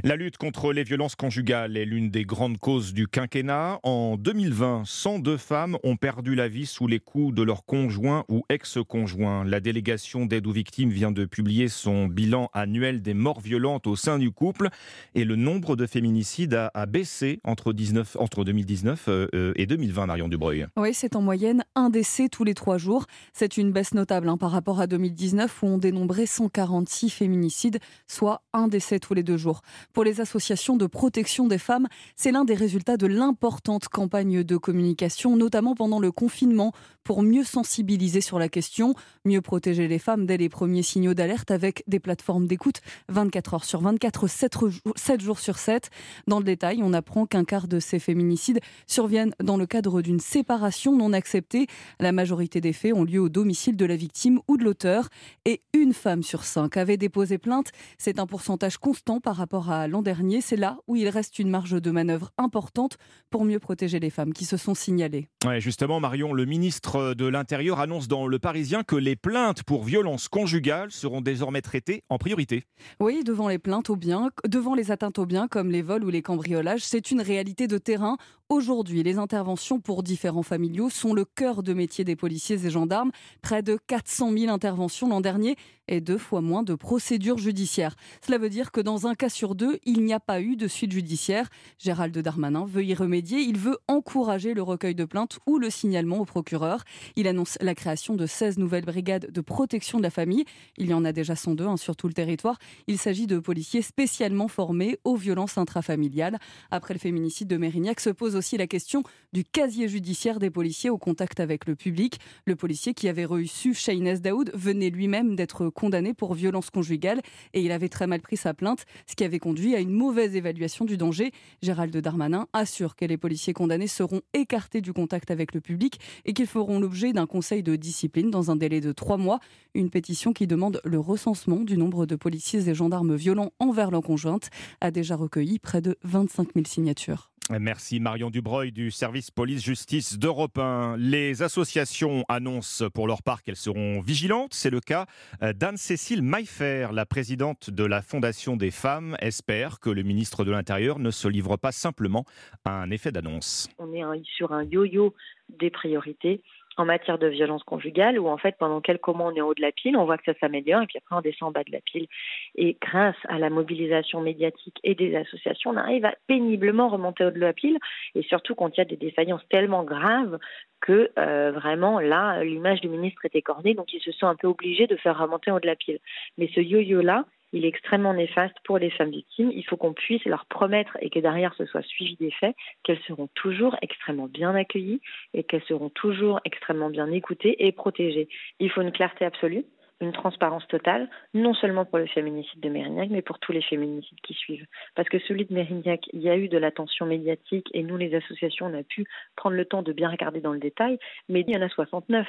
La 0.05 0.17
lutte 0.17 0.37
contre 0.37 0.73
les 0.73 0.85
violences 0.85 1.15
conjugales 1.15 1.79
est 1.79 1.87
l'une 1.87 2.11
des 2.11 2.25
grandes 2.25 2.59
causes 2.59 2.93
du 2.93 3.07
quinquennat. 3.07 3.81
En 3.83 4.17
2020, 4.19 4.83
102 4.85 5.39
femmes 5.39 5.79
ont 5.83 5.97
perdu 5.97 6.35
la 6.35 6.49
vie 6.49 6.67
sous 6.67 6.87
les 6.87 7.01
coups 7.01 7.35
de 7.35 7.43
leur 7.43 7.65
conjoint 7.65 8.25
ou 8.29 8.45
ex-conjoint. 8.51 9.45
La 9.45 9.61
délégation 9.61 10.27
d'aide 10.27 10.47
aux 10.47 10.53
victimes 10.53 10.91
vient 10.91 11.11
de 11.11 11.25
publier 11.25 11.69
son 11.69 12.07
bilan 12.07 12.51
annuel 12.53 13.01
des 13.01 13.15
morts 13.15 13.41
violentes 13.41 13.87
au 13.87 13.97
sein 13.97 14.19
du 14.19 14.31
couple 14.31 14.69
et 15.15 15.25
le 15.25 15.37
nombre 15.37 15.75
de 15.75 15.87
féminicides 15.87 16.69
a, 16.75 16.87
baissé 16.87 17.41
entre, 17.45 17.73
19, 17.73 18.17
entre 18.21 18.45
2019 18.45 19.05
euh, 19.09 19.29
euh, 19.35 19.53
et 19.57 19.65
2020, 19.67 20.07
Marion 20.07 20.29
Dubreuil. 20.29 20.67
Oui, 20.77 20.93
c'est 20.93 21.17
en 21.17 21.23
moyenne 21.23 21.65
un 21.75 21.89
décès 21.89 22.29
tous 22.29 22.45
les 22.45 22.55
trois 22.55 22.77
jours. 22.77 23.07
C'est 23.33 23.57
une 23.57 23.73
baisse 23.73 23.95
notable 23.95 24.29
hein, 24.29 24.37
par 24.37 24.51
rapport 24.51 24.81
à 24.81 24.87
2019 24.87 25.63
où 25.63 25.67
on 25.67 25.79
dénombrait 25.79 26.26
146 26.27 27.11
féminicides, 27.11 27.79
soit 28.07 28.43
un 28.53 28.69
décès 28.69 28.99
tous 28.99 29.15
les 29.15 29.23
deux 29.23 29.37
jours. 29.37 29.63
Pour 29.93 30.05
les 30.05 30.21
associations 30.21 30.77
de 30.77 30.87
protection 30.87 31.47
des 31.47 31.59
femmes, 31.59 31.89
c'est 32.17 32.33
l'un 32.33 32.45
des 32.45 32.55
résultats 32.55 32.97
de 32.97 33.07
l'importante 33.07 33.89
campagne 33.89 34.43
de 34.43 34.57
communication, 34.57 35.37
notamment 35.37 35.75
pendant 35.75 36.01
le 36.01 36.13
confinement, 36.13 36.73
pour 37.05 37.23
mieux 37.23 37.45
sensibiliser 37.45 38.21
sur 38.21 38.39
la 38.39 38.49
question, 38.49 38.95
mieux 39.25 39.41
protéger 39.41 39.87
les 39.87 40.01
femmes 40.01 40.27
dès 40.27 40.37
les 40.37 40.49
premiers 40.49 40.83
signaux 40.83 41.15
d'alerte 41.15 41.53
avec 41.53 41.85
des 41.87 42.01
plateformes 42.01 42.47
d'écoute 42.49 42.81
24 43.09 43.55
heures 43.55 43.65
sur 43.65 43.81
24, 43.81 44.27
7 44.27 45.21
jours 45.21 45.39
sur 45.39 45.59
7. 45.59 45.91
Dans 46.27 46.39
le 46.39 46.45
détail, 46.45 46.81
on 46.83 46.93
apprend 46.93 47.27
qu'un 47.27 47.45
quart 47.45 47.69
de 47.69 47.79
ces 47.79 48.01
féminicides 48.01 48.61
surviennent 48.89 49.35
dans 49.43 49.57
le 49.57 49.67
cadre 49.67 50.03
d'une 50.03 50.19
séparation 50.19 50.97
non 50.97 51.13
acceptée. 51.13 51.69
La 52.01 52.11
majorité 52.11 52.61
des 52.61 52.73
faits 52.73 52.93
ont 52.93 53.05
lieu 53.05 53.21
au 53.21 53.29
domicile 53.29 53.77
de 53.77 53.87
la 53.87 53.97
victime 53.97 54.41
ou 54.49 54.57
de 54.57 54.65
l'auteur 54.65 55.09
et 55.45 55.63
une 55.73 55.93
femme 55.93 56.16
sur 56.23 56.45
cinq 56.45 56.77
avait 56.77 56.97
déposé 56.97 57.39
plainte. 57.39 57.71
C'est 57.99 58.19
un 58.19 58.27
pourcentage 58.27 58.79
constant 58.79 59.21
par 59.21 59.37
rapport 59.37 59.71
à 59.71 59.89
l'an 59.89 60.03
dernier. 60.03 60.41
C'est 60.41 60.57
là 60.57 60.79
où 60.87 60.97
il 60.97 61.09
reste 61.09 61.39
une 61.39 61.51
marge 61.51 61.81
de 61.81 61.91
manœuvre 61.91 62.33
importante 62.39 62.99
pour 63.31 63.45
mieux 63.45 63.59
protéger 63.59 64.01
les 64.01 64.11
femmes 64.11 64.33
qui 64.33 64.45
se 64.45 64.57
sont 64.57 64.75
signalées. 64.75 65.29
Ouais, 65.45 65.61
justement, 65.61 66.01
Marion, 66.01 66.33
le 66.33 66.45
ministre 66.45 67.15
de 67.15 67.27
l'Intérieur 67.27 67.81
annonce 67.81 68.09
dans 68.09 68.27
Le 68.27 68.39
Parisien 68.39 68.83
que 68.83 68.97
les 68.97 69.17
plaintes 69.17 69.63
pour 69.63 69.85
violences 69.85 70.29
conjugales 70.29 70.91
seront 70.91 71.21
désormais 71.21 71.63
traitées 71.63 72.03
en 72.09 72.19
priorité. 72.19 72.65
Oui, 73.01 73.23
devant 73.25 73.49
les 73.49 73.59
plaintes 73.59 73.91
au 73.91 73.97
bien, 73.97 74.31
devant 74.49 74.75
les 74.75 74.91
atteintes 74.91 75.19
aux 75.19 75.27
biens 75.27 75.49
comme 75.49 75.71
les 75.71 75.83
vols 75.83 76.05
ou 76.05 76.11
les 76.11 76.23
cambriolages, 76.23 76.85
c'est 76.85 77.11
une 77.11 77.21
réalité 77.21 77.67
de 77.67 77.79
terrain. 77.79 78.17
Aujourd'hui, 78.49 79.03
les 79.03 79.19
interventions 79.19 79.81
pour 79.81 80.05
différents 80.05 80.45
familiaux 80.45 80.89
sont 80.89 81.13
le 81.13 81.25
cœur 81.25 81.65
de 81.65 81.75
métier 81.75 82.05
des 82.05 82.15
policiers 82.15 82.65
et 82.65 82.71
gendarmes. 82.71 83.11
Près 83.43 83.61
de 83.61 83.77
400 83.89 84.31
000 84.39 84.53
interventions 84.53 85.09
l'an 85.09 85.21
dernier 85.21 85.57
et 85.89 86.01
deux 86.01 86.19
fois 86.19 86.41
moins 86.41 86.63
de 86.63 86.75
procédures 86.75 87.39
judiciaires. 87.39 87.97
Cela 88.25 88.39
veut 88.39 88.49
dire 88.49 88.71
que 88.73 88.81
dans 88.81 89.07
un 89.07 89.15
cas 89.15 89.29
sur 89.29 89.55
deux, 89.55 89.79
il 89.85 90.05
n'y 90.05 90.13
a 90.13 90.21
pas 90.21 90.41
eu 90.41 90.57
de 90.57 90.69
suite 90.69 90.93
judiciaire. 90.93 91.49
Gérald 91.79 92.17
Darmanin 92.17 92.67
veut 92.67 92.85
y 92.85 92.95
remédier. 92.95 93.41
Il 93.41 93.59
veut 93.59 93.79
encourager 93.89 94.55
le 94.55 94.63
recueil 94.63 94.95
de 94.95 95.05
plaintes 95.05 95.39
ou 95.47 95.59
le 95.59 95.71
signalement 95.71 96.19
au 96.19 96.25
procureur. 96.25 96.85
Il 97.17 97.27
annonce 97.27 97.59
la 97.61 97.75
création 97.75 98.15
de 98.15 98.27
16 98.27 98.59
nouvelles 98.59 98.85
brigades 98.85 99.31
de 99.31 99.41
protection 99.41 99.99
de 99.99 100.05
la 100.05 100.11
famille. 100.11 100.45
Il 100.77 100.89
y 100.89 100.95
en 100.95 101.05
a 101.05 101.13
déjà 101.13 101.35
102 101.35 101.67
hein, 101.67 101.77
sur 101.77 101.97
tout 101.97 102.07
le 102.07 102.15
territoire. 102.15 102.59
Il 102.87 102.99
s'agit 102.99 103.27
de 103.27 103.39
policiers 103.39 103.83
spécialement 103.83 104.49
formés 104.49 104.99
aux 105.05 105.17
violences 105.17 105.59
intrafamiliales. 105.59 106.39
Après 106.71 106.95
le 106.95 107.01
féminicide 107.01 107.49
de 107.49 107.57
Mérignac 107.57 108.01
se 108.01 108.11
pose 108.37 108.47
aussi 108.47 108.57
la 108.57 108.67
question 108.67 109.03
du 109.33 109.45
casier 109.45 109.89
judiciaire 109.89 110.39
des 110.39 110.51
policiers 110.51 110.91
au 110.91 110.99
contact 110.99 111.41
avec 111.41 111.67
le 111.67 111.75
public. 111.75 112.21
Le 112.45 112.55
policier 112.55 112.93
qui 112.93 113.09
avait 113.09 113.25
reçu 113.25 113.73
Shaines 113.73 114.19
Daoud 114.19 114.51
venait 114.55 114.91
lui-même 114.91 115.37
d'être 115.37 115.71
condamné 115.71 116.13
pour 116.13 116.35
violence 116.35 116.71
conjugale 116.71 117.23
et 117.55 117.63
il 117.63 117.73
avait 117.73 117.89
très 117.89 118.07
mal 118.07 118.21
pris 118.21 118.37
sa 118.37 118.53
plainte, 118.53 118.85
ce 119.07 119.15
qui 119.15 119.25
avait 119.25 119.39
conduit 119.39 119.75
à 119.75 119.81
une 119.81 119.91
mauvaise 119.91 120.37
évaluation 120.37 120.85
du 120.85 120.97
danger. 120.97 121.33
Gérald 121.63 121.97
Darmanin 121.97 122.47
assure 122.53 122.95
que 122.95 123.05
les 123.05 123.17
policiers 123.17 123.55
condamnés 123.55 123.87
seront 123.87 124.21
écartés 124.35 124.81
du 124.81 124.93
contact 124.93 125.31
avec 125.31 125.55
le 125.55 125.61
public 125.61 125.99
et 126.25 126.35
qu'ils 126.35 126.47
feront 126.47 126.79
l'objet 126.79 127.13
d'un 127.13 127.27
conseil 127.27 127.63
de 127.63 127.75
discipline 127.75 128.31
dans 128.31 128.51
un 128.51 128.57
délai 128.57 128.81
de 128.81 128.93
trois 128.93 129.17
mois. 129.17 129.41
Une 129.75 129.91
pétition 129.91 130.33
qui 130.33 130.47
demande 130.47 130.81
le 130.85 131.01
recensement 131.01 131.61
du 131.61 131.79
nombre 131.79 132.05
de 132.07 132.17
policiers 132.17 132.69
et 132.69 132.75
gendarmes 132.75 133.15
violents 133.15 133.53
envers 133.61 133.91
leur 133.91 134.03
conjointe 134.03 134.51
a 134.81 134.91
déjà 134.91 135.17
recueilli 135.17 135.59
près 135.59 135.81
de 135.81 135.97
25 136.05 136.49
000 136.55 136.67
signatures. 136.67 137.31
Merci 137.51 138.01
Marion 138.01 138.31
Dubreuil 138.31 138.73
du 138.73 138.91
service 138.91 139.31
police-justice 139.31 140.19
d'Europe 140.19 140.59
1. 140.59 140.97
Les 140.99 141.43
associations 141.43 142.25
annoncent 142.29 142.91
pour 142.91 143.07
leur 143.07 143.23
part 143.23 143.45
qu'elles 143.45 143.55
seront 143.55 144.01
vigilantes. 144.01 144.53
C'est 144.53 144.71
le 144.71 144.81
cas 144.81 145.07
euh, 145.43 145.53
d'Anne-Cécile 145.53 146.23
Maillefer, 146.23 146.89
la 146.93 147.07
présidente 147.07 147.71
de 147.71 147.85
la 147.85 148.03
Fondation 148.03 148.57
des 148.57 148.73
femmes, 148.73 149.17
espère 149.21 149.79
que 149.79 149.91
le 149.91 150.03
ministre 150.03 150.45
de 150.45 150.51
l'Intérieur 150.51 150.99
ne 150.99 151.13
se 151.13 151.29
livre 151.29 151.57
pas 151.57 151.71
simplement 151.71 152.25
à 152.65 152.83
un 152.83 152.91
effet 152.91 153.13
d'annonce. 153.13 153.69
On 153.79 153.93
est 153.93 154.25
sur 154.25 154.53
un 154.53 154.65
yo-yo 154.65 155.15
des 155.49 155.71
priorités 155.71 156.43
en 156.77 156.85
matière 156.85 157.19
de 157.19 157.27
violence 157.27 157.65
conjugale 157.65 158.19
où 158.19 158.29
en 158.29 158.37
fait 158.37 158.57
pendant 158.59 158.81
quelques 158.81 159.09
mois 159.09 159.31
on 159.33 159.35
est 159.35 159.41
en 159.41 159.49
haut 159.49 159.55
de 159.55 159.63
la 159.63 159.73
pile, 159.73 159.97
on 159.97 160.05
voit 160.05 160.19
que 160.19 160.25
ça 160.31 160.39
s'améliore 160.41 160.83
et 160.83 160.87
puis 160.87 160.99
après 160.99 161.17
on 161.17 161.21
descend 161.21 161.49
en 161.49 161.53
bas 161.53 161.65
de 161.65 161.73
la 161.73 161.81
pile. 161.81 162.07
Et 162.55 162.77
grâce 162.81 163.17
à 163.29 163.39
la 163.39 163.51
mobilisation 163.51 164.21
médiatique 164.21 164.79
et 164.85 164.95
des 164.95 165.17
associations, 165.17 165.71
on 165.71 165.77
arrive 165.77 166.05
à 166.05 166.15
péniblement 166.27 166.89
remonter 166.89 167.25
au 167.25 167.29
haut 167.29 167.31
de 167.31 167.39
la 167.39 167.53
pile 167.53 167.79
et 168.15 168.23
surtout 168.23 168.55
quand 168.55 168.77
il 168.77 168.79
y 168.79 168.83
a 168.83 168.85
des 168.85 168.97
défaillances 168.97 169.47
tellement 169.49 169.85
graves 169.85 170.39
que 170.81 171.11
euh, 171.19 171.53
vraiment 171.53 172.01
là 172.01 172.45
l'image 172.45 172.81
du 172.81 172.89
ministre 172.89 173.25
est 173.25 173.35
écornée 173.35 173.75
donc 173.75 173.93
il 173.93 174.01
se 174.01 174.13
sent 174.13 174.27
un 174.27 174.37
peu 174.37 174.47
obligé 174.47 174.87
de 174.87 174.97
faire 174.97 175.19
remonter 175.19 175.51
en 175.51 175.57
haut 175.57 175.61
de 175.61 175.67
la 175.67 175.77
pile. 175.77 175.99
Mais 176.39 176.51
ce 176.55 176.61
yo-yo 176.61 177.01
là, 177.01 177.25
il 177.57 177.65
est 177.65 177.69
extrêmement 177.69 178.13
néfaste 178.13 178.57
pour 178.65 178.79
les 178.79 178.91
femmes 178.91 179.11
victimes. 179.11 179.51
Il 179.51 179.65
faut 179.65 179.79
qu'on 179.79 179.95
puisse 179.95 180.25
leur 180.27 180.45
promettre 180.45 180.99
et 181.01 181.09
que 181.09 181.19
derrière 181.19 181.55
ce 181.55 181.65
soit 181.65 181.83
suivi 181.83 182.17
des 182.17 182.31
faits, 182.31 182.55
qu'elles 182.83 183.01
seront 183.09 183.29
toujours 183.35 183.77
extrêmement 183.81 184.27
bien 184.27 184.55
accueillies 184.55 185.01
et 185.33 185.43
qu'elles 185.43 185.65
seront 185.65 185.89
toujours 185.89 186.39
extrêmement 186.45 186.91
bien 186.91 187.11
écoutées 187.11 187.67
et 187.67 187.73
protégées. 187.73 188.29
Il 188.61 188.71
faut 188.71 188.83
une 188.83 188.93
clarté 188.93 189.25
absolue, 189.25 189.65
une 190.03 190.13
transparence 190.13 190.69
totale, 190.69 191.09
non 191.33 191.55
seulement 191.55 191.87
pour 191.87 191.97
le 191.97 192.07
féminicide 192.07 192.61
de 192.61 192.69
Mérignac, 192.69 193.09
mais 193.11 193.23
pour 193.23 193.39
tous 193.39 193.53
les 193.53 193.63
féminicides 193.63 194.21
qui 194.21 194.35
suivent. 194.35 194.67
Parce 194.95 195.09
que 195.09 195.19
celui 195.21 195.47
de 195.47 195.55
Mérignac, 195.55 196.01
il 196.13 196.21
y 196.21 196.29
a 196.29 196.37
eu 196.37 196.49
de 196.49 196.59
l'attention 196.59 197.07
médiatique 197.07 197.69
et 197.73 197.83
nous, 197.83 197.97
les 197.97 198.15
associations, 198.15 198.67
on 198.67 198.79
a 198.79 198.83
pu 198.83 199.07
prendre 199.35 199.57
le 199.57 199.65
temps 199.65 199.83
de 199.83 199.95
bien 199.95 200.11
regarder 200.11 200.43
dans 200.43 200.53
le 200.53 200.59
détail, 200.59 200.99
mais 201.31 201.41
il 201.41 201.55
y 201.55 201.57
en 201.57 201.63
a 201.63 201.71
69. 201.71 202.27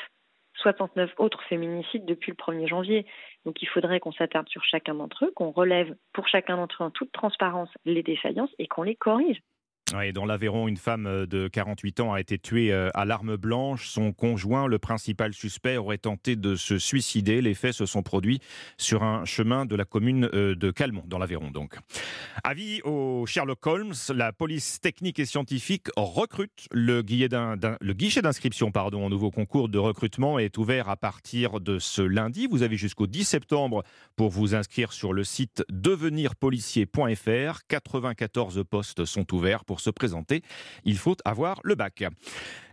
69 0.61 1.13
autres 1.17 1.43
féminicides 1.43 2.05
depuis 2.05 2.31
le 2.31 2.35
1er 2.35 2.67
janvier. 2.67 3.05
Donc 3.45 3.61
il 3.61 3.67
faudrait 3.67 3.99
qu'on 3.99 4.11
s'attarde 4.11 4.49
sur 4.49 4.63
chacun 4.63 4.95
d'entre 4.95 5.25
eux, 5.25 5.31
qu'on 5.35 5.51
relève 5.51 5.95
pour 6.13 6.27
chacun 6.27 6.57
d'entre 6.57 6.83
eux 6.83 6.85
en 6.85 6.91
toute 6.91 7.11
transparence 7.11 7.69
les 7.85 8.03
défaillances 8.03 8.53
et 8.59 8.67
qu'on 8.67 8.83
les 8.83 8.95
corrige. 8.95 9.41
Dans 10.13 10.25
l'Aveyron, 10.25 10.67
une 10.67 10.75
femme 10.75 11.07
euh, 11.07 11.25
de 11.25 11.47
48 11.47 12.01
ans 12.01 12.11
a 12.13 12.19
été 12.19 12.37
tuée 12.37 12.73
euh, 12.73 12.89
à 12.93 13.05
l'arme 13.05 13.37
blanche. 13.37 13.87
Son 13.87 14.11
conjoint, 14.11 14.67
le 14.67 14.79
principal 14.79 15.33
suspect, 15.33 15.77
aurait 15.77 15.97
tenté 15.97 16.35
de 16.35 16.55
se 16.55 16.77
suicider. 16.77 17.39
Les 17.41 17.53
faits 17.53 17.71
se 17.71 17.85
sont 17.85 18.03
produits 18.03 18.41
sur 18.77 19.03
un 19.03 19.23
chemin 19.23 19.65
de 19.65 19.77
la 19.77 19.85
commune 19.85 20.29
euh, 20.33 20.55
de 20.55 20.71
Calmont, 20.71 21.05
dans 21.07 21.17
l'Aveyron 21.17 21.51
donc. 21.51 21.77
Avis 22.43 22.81
au 22.83 23.25
Sherlock 23.25 23.65
Holmes, 23.65 23.93
la 24.13 24.33
police 24.33 24.81
technique 24.81 25.19
et 25.19 25.25
scientifique 25.25 25.87
recrute. 25.95 26.67
Le, 26.71 27.01
guichet 27.01 28.21
d'inscription 28.21 28.71
pardon, 28.71 29.05
au 29.05 29.09
nouveau 29.09 29.31
concours 29.31 29.69
de 29.69 29.77
recrutement 29.77 30.37
est 30.37 30.57
ouvert 30.57 30.89
à 30.89 30.97
partir 30.97 31.61
de 31.61 31.79
ce 31.79 32.01
lundi. 32.01 32.47
Vous 32.47 32.61
avez 32.61 32.75
jusqu'au 32.75 33.07
10 33.07 33.23
septembre 33.23 33.83
pour 34.17 34.31
vous 34.31 34.53
inscrire 34.53 34.91
sur 34.91 35.13
le 35.13 35.23
site 35.23 35.63
devenirpolicier.fr. 35.69 37.61
94 37.69 38.65
postes 38.69 39.05
sont 39.05 39.33
ouverts 39.33 39.63
pour 39.63 39.76
se 39.79 39.89
présenter, 39.89 40.41
il 40.83 40.97
faut 40.97 41.15
avoir 41.25 41.59
le 41.63 41.75
bac. 41.75 42.03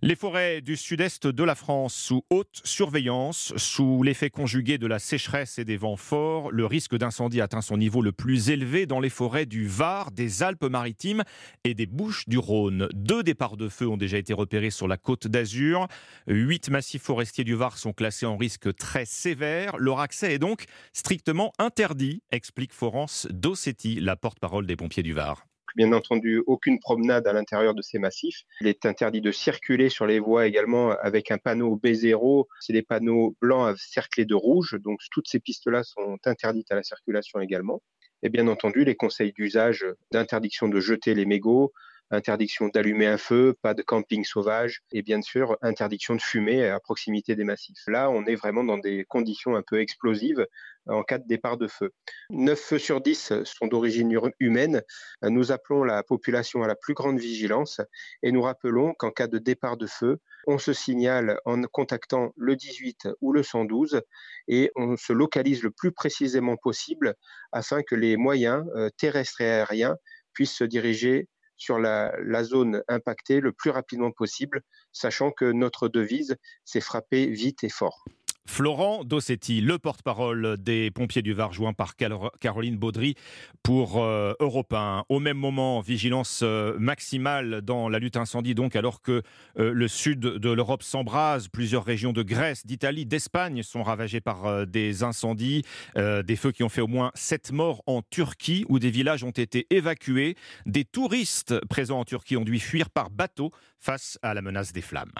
Les 0.02 0.16
forêts 0.16 0.60
du 0.60 0.76
sud-est 0.76 1.26
de 1.26 1.44
la 1.44 1.54
France 1.54 1.94
sous 1.94 2.24
haute 2.28 2.60
surveillance, 2.64 3.54
sous 3.56 4.02
l'effet 4.02 4.28
conjugué 4.28 4.76
de 4.76 4.86
la 4.86 4.98
sécheresse 4.98 5.58
et 5.58 5.64
des 5.64 5.78
vents 5.78 5.96
forts, 5.96 6.50
le 6.50 6.66
risque 6.66 6.96
d'incendie 6.96 7.40
atteint 7.40 7.62
son 7.62 7.78
niveau 7.78 8.02
le 8.02 8.12
plus 8.12 8.50
élevé 8.50 8.84
dans 8.84 9.00
les 9.00 9.08
forêts 9.08 9.46
du 9.46 9.66
Var, 9.66 10.10
des 10.10 10.42
Alpes-Maritimes 10.42 11.22
et 11.64 11.74
des 11.74 11.86
Bouches 11.86 12.28
du 12.28 12.36
Rhône. 12.36 12.88
Deux 12.92 13.22
départs 13.22 13.56
de 13.56 13.68
feu 13.68 13.88
ont 13.88 13.96
déjà 13.96 14.18
été 14.18 14.34
repérés 14.34 14.70
sur 14.70 14.88
la 14.88 14.96
côte 14.96 15.26
d'Azur. 15.26 15.88
Huit 16.26 16.68
massifs 16.68 17.02
forestiers 17.02 17.44
du 17.44 17.54
Var 17.54 17.78
sont 17.78 17.92
classés 17.92 18.26
en 18.26 18.36
risque 18.36 18.74
très 18.76 19.06
sévère. 19.06 19.78
Leur 19.78 20.00
accès 20.00 20.34
est 20.34 20.38
donc 20.38 20.64
strictement 20.92 21.52
interdit, 21.58 22.22
explique 22.30 22.72
Florence 22.72 23.26
Dossetti, 23.30 24.00
la 24.00 24.16
porte-parole 24.16 24.66
des 24.66 24.76
pompiers 24.76 25.02
du 25.02 25.12
Var 25.12 25.46
bien 25.74 25.92
entendu 25.92 26.42
aucune 26.46 26.78
promenade 26.78 27.26
à 27.26 27.32
l'intérieur 27.32 27.74
de 27.74 27.82
ces 27.82 27.98
massifs. 27.98 28.42
Il 28.60 28.66
est 28.66 28.86
interdit 28.86 29.20
de 29.20 29.32
circuler 29.32 29.88
sur 29.88 30.06
les 30.06 30.18
voies 30.18 30.46
également 30.46 30.90
avec 30.90 31.30
un 31.30 31.38
panneau 31.38 31.80
B0. 31.82 32.46
C'est 32.60 32.72
des 32.72 32.82
panneaux 32.82 33.36
blancs 33.40 33.76
cerclés 33.78 34.24
de 34.24 34.34
rouge. 34.34 34.76
Donc 34.80 35.00
toutes 35.10 35.28
ces 35.28 35.40
pistes-là 35.40 35.82
sont 35.82 36.18
interdites 36.24 36.70
à 36.70 36.76
la 36.76 36.82
circulation 36.82 37.40
également. 37.40 37.82
Et 38.22 38.30
bien 38.30 38.48
entendu, 38.48 38.84
les 38.84 38.94
conseils 38.94 39.32
d'usage 39.32 39.84
d'interdiction 40.10 40.68
de 40.68 40.80
jeter 40.80 41.14
les 41.14 41.26
mégots, 41.26 41.72
interdiction 42.10 42.68
d'allumer 42.68 43.06
un 43.06 43.18
feu, 43.18 43.54
pas 43.62 43.74
de 43.74 43.82
camping 43.82 44.24
sauvage 44.24 44.80
et 44.92 45.02
bien 45.02 45.22
sûr 45.22 45.56
interdiction 45.62 46.14
de 46.14 46.22
fumer 46.22 46.68
à 46.68 46.80
proximité 46.80 47.34
des 47.36 47.44
massifs. 47.44 47.82
Là, 47.86 48.10
on 48.10 48.24
est 48.24 48.34
vraiment 48.34 48.64
dans 48.64 48.78
des 48.78 49.04
conditions 49.04 49.56
un 49.56 49.62
peu 49.62 49.80
explosives 49.80 50.46
en 50.86 51.02
cas 51.02 51.18
de 51.18 51.26
départ 51.26 51.56
de 51.56 51.66
feu. 51.66 51.92
9 52.30 52.58
feux 52.58 52.78
sur 52.78 53.00
10 53.00 53.44
sont 53.44 53.66
d'origine 53.66 54.18
humaine. 54.38 54.82
Nous 55.22 55.52
appelons 55.52 55.84
la 55.84 56.02
population 56.02 56.62
à 56.62 56.66
la 56.66 56.74
plus 56.74 56.94
grande 56.94 57.18
vigilance 57.18 57.80
et 58.22 58.32
nous 58.32 58.42
rappelons 58.42 58.92
qu'en 58.94 59.10
cas 59.10 59.26
de 59.26 59.38
départ 59.38 59.76
de 59.76 59.86
feu, 59.86 60.18
on 60.46 60.58
se 60.58 60.72
signale 60.72 61.38
en 61.44 61.62
contactant 61.62 62.32
le 62.36 62.56
18 62.56 63.08
ou 63.20 63.32
le 63.32 63.42
112 63.42 64.02
et 64.48 64.70
on 64.76 64.96
se 64.96 65.12
localise 65.12 65.62
le 65.62 65.70
plus 65.70 65.92
précisément 65.92 66.56
possible 66.56 67.14
afin 67.52 67.82
que 67.82 67.94
les 67.94 68.16
moyens 68.16 68.64
euh, 68.76 68.90
terrestres 68.98 69.40
et 69.40 69.50
aériens 69.50 69.96
puissent 70.34 70.56
se 70.56 70.64
diriger 70.64 71.28
sur 71.56 71.78
la, 71.78 72.12
zone 72.44 72.82
impactée 72.88 73.40
le 73.40 73.52
plus 73.52 73.70
rapidement 73.70 74.10
possible, 74.10 74.62
sachant 74.92 75.30
que 75.30 75.50
notre 75.52 75.88
devise, 75.88 76.36
c'est 76.64 76.80
frapper 76.80 77.26
vite 77.26 77.64
et 77.64 77.68
fort. 77.68 78.04
Florent 78.46 79.04
Dossetti, 79.04 79.60
le 79.60 79.78
porte-parole 79.78 80.56
des 80.58 80.90
pompiers 80.90 81.22
du 81.22 81.32
Var, 81.32 81.52
joint 81.52 81.72
par 81.72 81.94
Caroline 81.96 82.76
Baudry 82.76 83.14
pour 83.62 84.02
euh, 84.02 84.34
Europe 84.38 84.72
1. 84.72 85.04
Au 85.08 85.18
même 85.18 85.38
moment, 85.38 85.80
vigilance 85.80 86.40
euh, 86.42 86.78
maximale 86.78 87.62
dans 87.62 87.88
la 87.88 87.98
lutte 87.98 88.16
incendie, 88.16 88.54
donc 88.54 88.76
alors 88.76 89.00
que 89.00 89.22
euh, 89.58 89.72
le 89.72 89.88
sud 89.88 90.20
de 90.20 90.50
l'Europe 90.50 90.82
s'embrase, 90.82 91.48
plusieurs 91.48 91.84
régions 91.84 92.12
de 92.12 92.22
Grèce, 92.22 92.66
d'Italie, 92.66 93.06
d'Espagne 93.06 93.62
sont 93.62 93.82
ravagées 93.82 94.20
par 94.20 94.66
des 94.66 95.02
incendies, 95.02 95.62
des 95.96 96.36
feux 96.36 96.52
qui 96.52 96.62
ont 96.62 96.68
fait 96.68 96.80
au 96.80 96.86
moins 96.86 97.10
sept 97.14 97.50
morts 97.50 97.82
en 97.86 98.02
Turquie, 98.02 98.64
où 98.68 98.78
des 98.78 98.90
villages 98.90 99.24
ont 99.24 99.30
été 99.30 99.66
évacués. 99.70 100.36
Des 100.66 100.84
touristes 100.84 101.58
présents 101.66 102.00
en 102.00 102.04
Turquie 102.04 102.36
ont 102.36 102.44
dû 102.44 102.58
fuir 102.58 102.90
par 102.90 103.10
bateau 103.10 103.50
face 103.78 104.18
à 104.22 104.34
la 104.34 104.42
menace 104.42 104.72
des 104.72 104.82
flammes. 104.82 105.12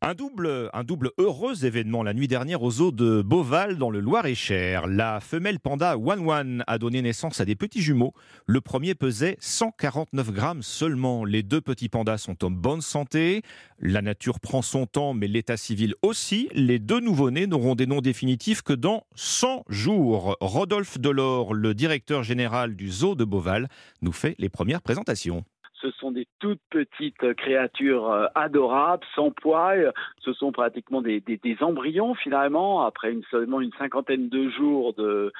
Un 0.00 0.14
double, 0.14 0.70
heureux 1.18 1.64
événement 1.64 2.04
la 2.04 2.14
nuit 2.14 2.28
dernière 2.28 2.62
aux 2.62 2.80
eaux 2.80 2.92
de 2.92 3.20
Beauval 3.20 3.78
dans 3.78 3.90
le 3.90 3.98
Loir-et-Cher. 3.98 4.86
La 4.86 5.18
femelle 5.18 5.58
panda 5.58 5.96
Wan 5.96 6.20
Wan 6.20 6.64
a 6.68 6.78
donné 6.78 7.02
naissance 7.02 7.40
à 7.40 7.44
des 7.44 7.56
petits 7.56 7.82
jumeaux. 7.82 8.14
Le 8.46 8.60
premier 8.60 8.94
pesait 8.94 9.36
149 9.40 10.30
grammes 10.30 10.62
seulement. 10.62 11.24
Les 11.24 11.42
deux 11.42 11.60
petits 11.60 11.88
pandas 11.88 12.18
sont 12.18 12.44
en 12.44 12.50
bonne 12.52 12.80
santé. 12.80 13.42
La 13.80 14.00
nature 14.00 14.38
prend 14.38 14.62
son 14.62 14.86
temps, 14.86 15.14
mais 15.14 15.26
l'état 15.26 15.56
civil 15.56 15.96
aussi. 16.02 16.48
Les 16.54 16.78
deux 16.78 17.00
nouveau-nés 17.00 17.48
n'auront 17.48 17.74
des 17.74 17.86
noms 17.86 18.00
définitifs 18.00 18.62
que 18.62 18.74
dans 18.74 19.04
100 19.16 19.64
jours. 19.68 20.36
Rodolphe 20.40 21.00
Delors, 21.00 21.54
le 21.54 21.74
directeur 21.74 22.22
général 22.22 22.76
du 22.76 22.88
zoo 22.88 23.16
de 23.16 23.24
Beauval, 23.24 23.68
nous 24.00 24.12
fait 24.12 24.36
les 24.38 24.48
premières 24.48 24.80
présentations. 24.80 25.44
Ce 25.80 25.90
sont 25.92 26.10
des 26.10 26.26
toutes 26.40 26.60
petites 26.70 27.34
créatures 27.34 28.10
euh, 28.10 28.26
adorables, 28.34 29.04
sans 29.14 29.30
poils. 29.30 29.92
Ce 30.20 30.32
sont 30.32 30.52
pratiquement 30.52 31.02
des, 31.02 31.22
embryons 31.60 32.14
finalement, 32.14 32.84
après 32.84 33.14
seulement 33.30 33.60
une 33.60 33.72
cinquantaine 33.78 34.28
de 34.28 34.48
jours 34.50 34.94
de, 34.94 35.32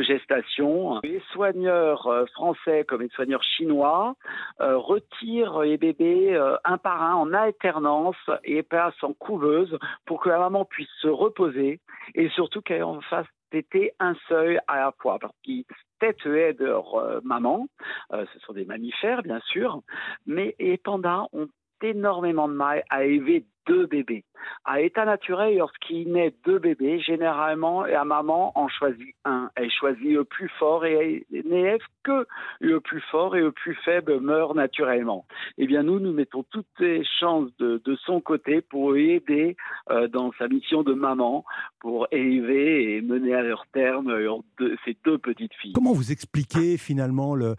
gestation. 0.00 1.00
Les 1.02 1.22
soigneurs 1.32 2.06
euh, 2.06 2.26
français 2.26 2.84
comme 2.86 3.02
les 3.02 3.08
soigneurs 3.10 3.42
chinois 3.42 4.16
euh, 4.60 4.76
retirent 4.76 5.60
les 5.60 5.76
bébés 5.76 6.36
un 6.64 6.78
par 6.78 7.02
un 7.02 7.14
en 7.14 7.32
alternance 7.32 8.16
et 8.44 8.62
passent 8.62 9.02
en 9.02 9.12
couveuse 9.12 9.78
pour 10.06 10.20
que 10.20 10.28
la 10.28 10.38
maman 10.38 10.64
puisse 10.64 10.88
se 11.00 11.08
reposer 11.08 11.80
et 12.14 12.28
surtout 12.30 12.60
qu'elle 12.60 12.84
en 12.84 13.00
fasse 13.00 13.26
c'était 13.54 13.94
un 14.00 14.14
seuil 14.28 14.58
à 14.66 14.80
la 14.80 14.92
fois, 14.98 15.18
parce 15.20 15.34
qu'ils 15.44 15.64
têtuaient 16.00 16.56
leur 16.58 17.20
maman, 17.22 17.68
euh, 18.12 18.26
ce 18.32 18.40
sont 18.40 18.52
des 18.52 18.64
mammifères 18.64 19.22
bien 19.22 19.40
sûr, 19.46 19.80
mais 20.26 20.56
les 20.58 20.76
pandas 20.76 21.26
ont 21.32 21.48
énormément 21.82 22.48
de 22.48 22.54
mal 22.54 22.82
à 22.90 23.04
élever 23.04 23.44
deux 23.66 23.86
bébés. 23.86 24.24
À 24.64 24.80
état 24.80 25.04
naturel, 25.04 25.56
lorsqu'il 25.56 26.12
naît 26.12 26.34
deux 26.44 26.58
bébés, 26.58 27.00
généralement, 27.00 27.84
la 27.84 28.04
maman 28.04 28.52
en 28.58 28.68
choisit 28.68 29.14
un. 29.24 29.50
Elle 29.56 29.70
choisit 29.70 30.12
le 30.12 30.24
plus 30.24 30.50
fort 30.58 30.84
et 30.84 31.24
elle 31.32 31.42
n'élève 31.48 31.80
que 32.02 32.26
le 32.60 32.80
plus 32.80 33.00
fort 33.10 33.36
et 33.36 33.40
le 33.40 33.52
plus 33.52 33.74
faible 33.84 34.20
meurt 34.20 34.54
naturellement. 34.54 35.24
Eh 35.58 35.66
bien, 35.66 35.82
nous, 35.82 35.98
nous 35.98 36.12
mettons 36.12 36.42
toutes 36.50 36.66
les 36.78 37.04
chances 37.20 37.50
de, 37.58 37.80
son 38.04 38.20
côté 38.20 38.60
pour 38.60 38.96
aider 38.96 39.56
euh, 39.90 40.08
dans 40.08 40.32
sa 40.38 40.48
mission 40.48 40.82
de 40.82 40.92
maman 40.92 41.44
pour 41.80 42.06
élever 42.10 42.96
et 42.96 43.00
mener 43.00 43.34
à 43.34 43.42
leur 43.42 43.66
terme 43.72 44.12
ces 44.84 44.96
deux 45.04 45.18
petites 45.18 45.54
filles. 45.54 45.72
Comment 45.74 45.92
vous 45.92 46.12
expliquez 46.12 46.76
finalement 46.76 47.34
le 47.34 47.54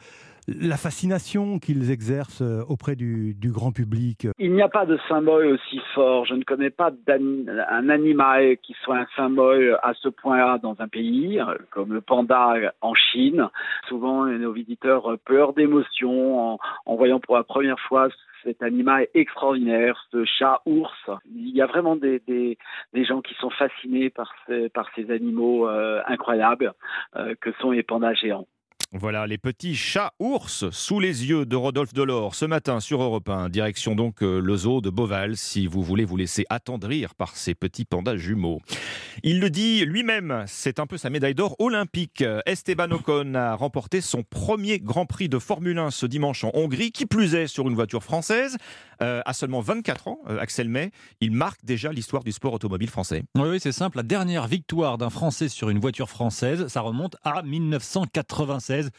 la 0.48 0.78
fascination 0.78 1.60
qu'ils 1.60 1.92
exercent 1.92 2.42
euh, 2.42 2.62
auprès 2.70 2.96
du, 2.96 3.36
grand 3.46 3.72
public 3.72 4.28
Il 4.38 4.54
n'y 4.54 4.62
a 4.62 4.70
pas 4.70 4.86
de 4.86 4.98
symbole 5.08 5.48
aussi 5.48 5.80
fort. 5.94 6.26
Je 6.26 6.36
ne 6.36 6.44
connais 6.44 6.70
pas 6.70 6.92
un 7.08 7.90
animal 7.90 8.58
qui 8.58 8.76
soit 8.84 8.98
un 8.98 9.08
symbole 9.16 9.80
à 9.82 9.94
ce 9.94 10.10
point-là 10.10 10.60
dans 10.60 10.76
un 10.80 10.88
pays, 10.88 11.40
euh, 11.40 11.58
comme 11.72 11.94
le 11.94 12.02
panda 12.02 12.56
en 12.82 12.94
Chine. 12.94 13.50
Souvent, 13.88 14.26
nos 14.26 14.52
visiteurs 14.52 15.18
pleurent 15.26 15.54
d'émotion 15.54 16.60
en, 16.86 16.96
voyant 16.96 17.20
pour 17.20 17.36
la 17.36 17.44
première 17.44 17.80
fois 17.80 18.10
cet 18.44 18.62
animal 18.62 19.08
extraordinaire, 19.16 20.06
ce 20.12 20.24
chat-ours. 20.26 21.10
Il 21.34 21.56
y 21.56 21.62
a 21.62 21.66
vraiment 21.66 21.96
des, 21.96 22.58
gens 22.94 23.22
qui 23.22 23.34
sont 23.36 23.50
fascinés 23.50 24.10
par 24.10 24.32
ces, 24.46 24.70
par 24.70 24.88
ces 24.96 25.10
animaux 25.10 25.68
euh, 25.68 26.02
incroyables 26.08 26.74
que 27.42 27.52
sont 27.60 27.72
les 27.72 27.84
pandas 27.84 28.14
géants. 28.14 28.46
Voilà 28.92 29.26
les 29.28 29.38
petits 29.38 29.76
chats 29.76 30.14
ours 30.20 30.70
sous 30.70 31.00
les 31.00 31.26
yeux 31.26 31.46
de 31.46 31.56
Rodolphe 31.56 31.94
Delors 31.94 32.36
ce 32.36 32.46
matin 32.46 32.80
sur 32.80 33.02
Europe 33.02 33.28
1. 33.28 33.50
Direction 33.50 33.96
donc 33.96 34.22
euh, 34.22 34.40
le 34.40 34.56
zoo 34.56 34.80
de 34.80 34.90
Beauval 34.90 35.36
si 35.38 35.66
vous 35.66 35.82
voulez 35.82 36.06
vous 36.06 36.18
laisser 36.18 36.46
attendrir 36.50 37.16
par 37.16 37.36
ces 37.36 37.56
petits 37.56 37.84
pandas 37.84 38.16
jumeaux. 38.16 38.62
Il 39.24 39.40
le 39.40 39.50
dit 39.50 39.86
lui-même, 39.86 40.44
c'est 40.48 40.80
un 40.80 40.86
peu 40.86 40.98
sa 40.98 41.10
médaille 41.10 41.36
d'or 41.36 41.56
olympique. 41.60 42.24
Esteban 42.46 42.92
Ocon 42.92 43.34
a 43.34 43.56
remporté 43.56 44.02
son 44.02 44.24
premier 44.24 44.80
Grand 44.80 45.06
Prix 45.06 45.30
de 45.30 45.40
Formule 45.40 45.80
1 45.80 45.92
ce 45.92 46.06
dimanche 46.06 46.44
en 46.44 46.52
Hongrie, 46.54 46.92
qui 46.92 47.06
plus 47.06 47.34
est 47.36 47.48
sur 47.48 47.68
une 47.68 47.76
voiture 47.76 48.04
française. 48.04 48.58
Euh, 49.02 49.22
à 49.26 49.34
seulement 49.34 49.62
24 49.62 50.08
ans, 50.08 50.20
euh, 50.30 50.40
Axel 50.40 50.70
May, 50.70 50.92
il 51.22 51.32
marque 51.32 51.64
déjà 51.64 51.92
l'histoire 51.92 52.24
du 52.24 52.32
sport 52.32 52.54
automobile 52.54 52.90
français. 52.90 53.24
Oui, 53.36 53.60
c'est 53.60 53.72
simple. 53.72 53.98
La 53.98 54.04
dernière 54.04 54.48
victoire 54.48 54.98
d'un 54.98 55.10
Français 55.10 55.50
sur 55.50 55.70
une 55.70 55.80
voiture 55.80 56.10
française, 56.10 56.68
ça 56.68 56.82
remonte 56.82 57.16
à 57.24 57.42
1996 57.44 58.90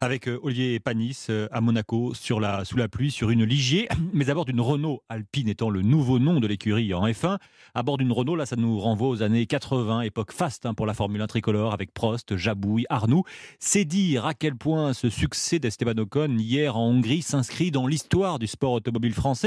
avec 0.00 0.28
euh, 0.28 0.38
Olivier 0.42 0.80
Panis 0.80 1.26
à 1.50 1.60
Monaco 1.60 2.12
sous 2.14 2.38
la 2.38 2.88
pluie 2.88 3.10
sur 3.10 3.30
une 3.30 3.44
Ligier, 3.44 3.88
mais 4.12 4.30
à 4.30 4.34
bord 4.34 4.44
d'une 4.44 4.60
Renault 4.60 5.02
Alpine 5.08 5.48
étant 5.48 5.70
le 5.70 5.82
nouveau 5.82 6.18
nom 6.18 6.40
de 6.40 6.46
l'écurie 6.46 6.92
en 6.94 7.06
F1. 7.06 7.38
À 7.74 7.82
bord 7.82 7.98
d'une 7.98 8.12
Renault, 8.12 8.36
là, 8.36 8.46
ça 8.46 8.56
nous 8.56 8.78
renvoie 8.78 9.08
aux 9.08 9.22
années 9.22 9.46
80, 9.46 10.02
époque 10.02 10.32
faste 10.32 10.66
hein, 10.66 10.74
pour 10.74 10.86
la 10.86 10.94
Formule 10.94 11.20
1 11.20 11.26
tricolore 11.26 11.72
avec 11.72 11.92
Prost, 11.92 12.36
Jabouille, 12.36 12.86
Arnoux. 12.88 13.24
C'est 13.58 13.84
dire 13.84 14.26
à 14.26 14.34
quel 14.34 14.56
point 14.56 14.92
ce 14.92 15.10
succès 15.10 15.58
d'Esteban 15.58 15.98
Ocon 15.98 16.36
hier 16.38 16.76
en 16.76 16.88
Hongrie 16.88 17.22
s'inscrit 17.22 17.70
dans 17.70 17.86
l'histoire 17.86 18.38
du 18.38 18.46
sport 18.46 18.72
automobile 18.72 19.14
français. 19.14 19.45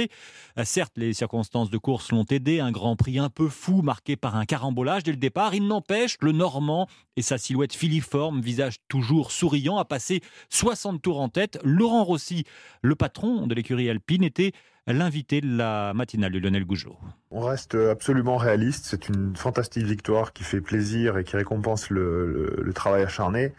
Euh, 0.57 0.63
certes, 0.63 0.93
les 0.95 1.13
circonstances 1.13 1.69
de 1.69 1.77
course 1.77 2.11
l'ont 2.11 2.25
aidé, 2.29 2.59
un 2.59 2.71
Grand 2.71 2.95
Prix 2.95 3.19
un 3.19 3.29
peu 3.29 3.49
fou 3.49 3.81
marqué 3.81 4.15
par 4.15 4.35
un 4.35 4.45
carambolage 4.45 5.03
dès 5.03 5.11
le 5.11 5.17
départ. 5.17 5.53
Il 5.53 5.67
n'empêche, 5.67 6.17
le 6.21 6.31
Normand 6.31 6.87
et 7.17 7.21
sa 7.21 7.37
silhouette 7.37 7.73
filiforme, 7.73 8.41
visage 8.41 8.77
toujours 8.87 9.31
souriant, 9.31 9.77
a 9.77 9.85
passé 9.85 10.21
60 10.49 11.01
tours 11.01 11.19
en 11.19 11.29
tête. 11.29 11.59
Laurent 11.63 12.03
Rossi, 12.03 12.45
le 12.81 12.95
patron 12.95 13.47
de 13.47 13.55
l'écurie 13.55 13.89
alpine, 13.89 14.23
était 14.23 14.53
l'invité 14.87 15.41
de 15.41 15.57
la 15.57 15.93
matinale 15.93 16.31
de 16.31 16.39
Lionel 16.39 16.65
Gougeot. 16.65 16.97
On 17.31 17.41
reste 17.41 17.75
absolument 17.75 18.37
réaliste. 18.37 18.85
C'est 18.85 19.09
une 19.09 19.35
fantastique 19.35 19.85
victoire 19.85 20.33
qui 20.33 20.43
fait 20.43 20.61
plaisir 20.61 21.17
et 21.17 21.23
qui 21.23 21.35
récompense 21.35 21.89
le, 21.89 22.71
travail 22.73 23.03
acharné 23.03 23.53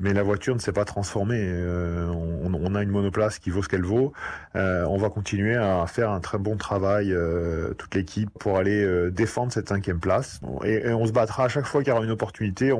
mais 0.00 0.12
la 0.12 0.22
voiture 0.22 0.54
ne 0.54 0.60
s'est 0.60 0.72
pas 0.72 0.84
transformée. 0.84 1.40
Euh, 1.40 2.08
on, 2.08 2.74
a 2.74 2.82
une 2.82 2.90
monoplace 2.90 3.38
qui 3.38 3.50
vaut 3.50 3.62
ce 3.62 3.68
qu'elle 3.68 3.84
vaut. 3.84 4.12
Euh, 4.56 4.84
on 4.86 4.96
va 4.96 5.08
continuer 5.08 5.54
à 5.54 5.86
faire 5.86 6.10
un 6.10 6.20
très 6.20 6.38
bon 6.38 6.56
travail, 6.56 7.12
euh, 7.12 7.72
toute 7.74 7.94
l'équipe, 7.94 8.28
pour 8.38 8.58
aller 8.58 9.10
défendre 9.10 9.52
cette 9.52 9.68
cinquième 9.68 10.00
place. 10.00 10.40
Et, 10.64 10.88
on 10.88 11.06
se 11.06 11.12
battra 11.12 11.44
à 11.44 11.48
chaque 11.48 11.66
fois 11.66 11.82
qu'il 11.82 11.92
y 11.92 11.96
aura 11.96 12.04
une 12.04 12.10
opportunité. 12.10 12.70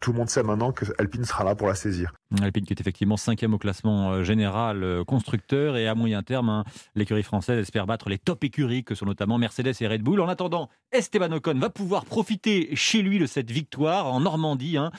tout 0.00 0.12
le 0.12 0.18
monde 0.18 0.28
sait 0.28 0.42
maintenant 0.42 0.72
que 0.72 0.84
Alpine 0.98 1.24
sera 1.24 1.44
là 1.44 1.54
pour 1.54 1.68
la 1.68 1.74
saisir. 1.74 2.12
Alpine 2.42 2.64
qui 2.64 2.72
est 2.72 2.80
effectivement 2.80 3.16
cinquième 3.16 3.54
au 3.54 3.58
classement 3.58 4.24
général 4.24 5.04
constructeur 5.06 5.76
et 5.76 5.86
à 5.86 5.94
moyen 5.94 6.22
terme, 6.22 6.48
hein, 6.48 6.64
l'écurie 6.94 7.22
française 7.22 7.58
espère 7.58 7.86
battre 7.86 8.08
les 8.08 8.18
top 8.18 8.42
écuries 8.44 8.84
que 8.84 8.94
sont 8.94 9.06
notamment 9.06 9.38
Mercedes 9.38 9.74
et 9.80 9.86
Red 9.86 10.02
Bull. 10.02 10.20
En 10.20 10.28
attendant, 10.28 10.68
Esteban 10.92 11.30
Ocon 11.32 11.58
va 11.58 11.70
pouvoir 11.70 12.04
profiter 12.04 12.74
chez 12.74 13.02
lui 13.02 13.18
de 13.18 13.26
cette 13.26 13.50
victoire 13.50 14.06
en 14.06 14.20
Normandie, 14.20 14.76
hein, 14.76 14.90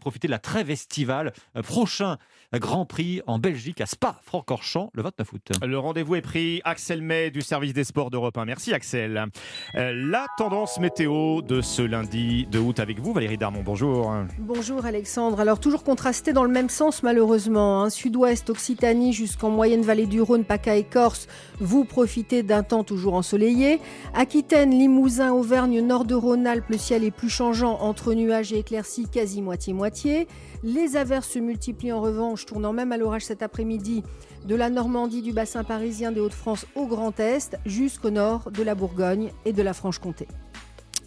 profiter 0.00 0.28
de 0.28 0.32
la 0.32 0.38
trêve 0.38 0.66
Festival. 0.66 1.32
Euh, 1.56 1.62
prochain 1.62 2.18
Grand 2.54 2.84
Prix 2.84 3.20
en 3.26 3.38
Belgique 3.38 3.80
à 3.80 3.86
Spa-Francorchamps 3.86 4.90
le 4.94 5.02
29 5.02 5.32
août. 5.32 5.50
Le 5.64 5.78
rendez-vous 5.78 6.14
est 6.14 6.22
pris. 6.22 6.60
Axel 6.64 7.02
May 7.02 7.30
du 7.30 7.42
service 7.42 7.72
des 7.72 7.84
sports 7.84 8.10
d'Europe 8.10 8.38
1. 8.38 8.44
Merci 8.44 8.72
Axel. 8.72 9.26
Euh, 9.74 9.92
la 9.94 10.26
tendance 10.38 10.78
météo 10.78 11.42
de 11.42 11.60
ce 11.60 11.82
lundi 11.82 12.46
de 12.46 12.58
août 12.58 12.80
avec 12.80 13.00
vous, 13.00 13.12
Valérie 13.12 13.38
Darmon. 13.38 13.62
Bonjour. 13.64 14.14
Bonjour 14.38 14.84
Alexandre. 14.84 15.40
Alors 15.40 15.60
toujours 15.60 15.82
contrasté 15.84 16.32
dans 16.32 16.44
le 16.44 16.50
même 16.50 16.68
sens 16.68 17.02
malheureusement. 17.02 17.82
Hein. 17.82 17.90
Sud-ouest, 17.90 18.50
Occitanie 18.50 19.12
jusqu'en 19.12 19.50
moyenne 19.50 19.82
vallée 19.82 20.06
du 20.06 20.20
Rhône, 20.20 20.44
PACA 20.44 20.76
et 20.76 20.84
Corse. 20.84 21.28
Vous 21.60 21.84
profitez 21.84 22.42
d'un 22.42 22.62
temps 22.62 22.84
toujours 22.84 23.14
ensoleillé. 23.14 23.80
Aquitaine, 24.14 24.70
Limousin, 24.70 25.32
Auvergne, 25.32 25.80
nord 25.80 26.04
de 26.04 26.14
Rhône-Alpes, 26.14 26.68
le 26.68 26.78
ciel 26.78 27.04
est 27.04 27.10
plus 27.10 27.30
changeant 27.30 27.78
entre 27.80 28.12
nuages 28.14 28.52
et 28.52 28.58
éclaircies, 28.58 29.06
quasi 29.08 29.40
moitié-moitié. 29.40 30.28
Les 30.62 30.96
averses 30.96 31.30
se 31.30 31.38
multiplient 31.38 31.92
en 31.92 32.00
revanche, 32.00 32.35
tournant 32.44 32.72
même 32.72 32.92
à 32.92 32.98
l'orage 32.98 33.24
cet 33.24 33.42
après-midi 33.42 34.02
de 34.44 34.54
la 34.54 34.68
Normandie, 34.68 35.22
du 35.22 35.32
bassin 35.32 35.64
parisien 35.64 36.12
des 36.12 36.20
Hauts-de-France 36.20 36.66
au 36.74 36.86
Grand 36.86 37.18
Est, 37.18 37.56
jusqu'au 37.64 38.10
nord 38.10 38.50
de 38.50 38.62
la 38.62 38.74
Bourgogne 38.74 39.30
et 39.44 39.52
de 39.52 39.62
la 39.62 39.72
Franche-Comté. 39.72 40.28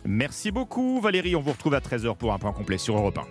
Merci 0.06 0.50
beaucoup 0.52 1.02
Valérie, 1.02 1.36
on 1.36 1.42
vous 1.42 1.52
retrouve 1.52 1.74
à 1.74 1.80
13h 1.80 2.16
pour 2.16 2.34
un 2.34 2.40
point 2.40 2.54
complet 2.54 2.78
sur 2.78 2.98
Europe 2.98 3.18
1. 3.18 3.28